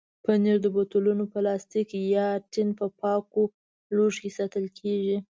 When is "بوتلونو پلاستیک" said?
0.75-1.89